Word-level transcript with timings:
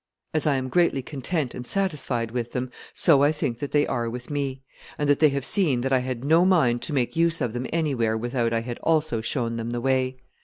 As 0.33 0.47
I 0.47 0.55
am 0.55 0.67
greatly 0.67 1.03
content 1.03 1.53
and 1.53 1.67
satisfied 1.67 2.31
with 2.31 2.53
them, 2.53 2.71
so 2.91 3.21
I 3.21 3.31
think 3.31 3.59
that 3.59 3.69
they 3.69 3.85
are 3.85 4.09
with 4.09 4.31
me, 4.31 4.63
and 4.97 5.07
that 5.07 5.19
they 5.19 5.29
have 5.29 5.45
seen 5.45 5.81
that 5.81 5.93
I 5.93 5.99
had 5.99 6.25
no 6.25 6.43
mind 6.43 6.81
to 6.85 6.91
make 6.93 7.15
use 7.15 7.39
of 7.39 7.53
them 7.53 7.67
anywhere 7.71 8.17
without 8.17 8.51
I 8.51 8.61
had 8.61 8.79
also 8.79 9.21
shown 9.21 9.57
them 9.57 9.69
the 9.69 9.79
way. 9.81 10.17